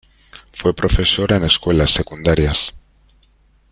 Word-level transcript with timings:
Fue 0.51 0.73
profesor 0.73 1.31
en 1.31 1.43
escuelas 1.43 1.91
secundarias. 1.91 2.73